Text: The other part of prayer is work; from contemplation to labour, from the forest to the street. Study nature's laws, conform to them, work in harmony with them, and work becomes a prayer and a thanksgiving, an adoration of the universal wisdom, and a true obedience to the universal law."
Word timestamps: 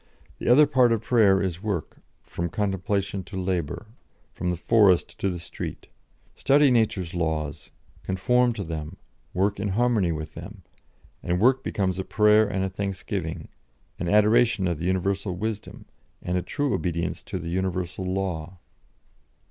The 0.39 0.47
other 0.49 0.65
part 0.65 0.91
of 0.91 1.03
prayer 1.03 1.43
is 1.43 1.61
work; 1.61 2.01
from 2.23 2.49
contemplation 2.49 3.23
to 3.25 3.37
labour, 3.39 3.85
from 4.33 4.49
the 4.49 4.55
forest 4.55 5.19
to 5.19 5.29
the 5.29 5.37
street. 5.37 5.85
Study 6.33 6.71
nature's 6.71 7.13
laws, 7.13 7.69
conform 8.01 8.51
to 8.53 8.63
them, 8.63 8.97
work 9.31 9.59
in 9.59 9.67
harmony 9.67 10.11
with 10.11 10.33
them, 10.33 10.63
and 11.21 11.39
work 11.39 11.63
becomes 11.63 11.99
a 11.99 12.03
prayer 12.03 12.47
and 12.47 12.63
a 12.63 12.67
thanksgiving, 12.71 13.49
an 13.99 14.09
adoration 14.09 14.67
of 14.67 14.79
the 14.79 14.85
universal 14.85 15.35
wisdom, 15.35 15.85
and 16.23 16.35
a 16.35 16.41
true 16.41 16.73
obedience 16.73 17.21
to 17.21 17.37
the 17.37 17.49
universal 17.49 18.03
law." 18.03 18.57